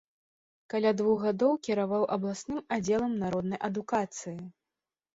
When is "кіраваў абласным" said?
1.69-2.59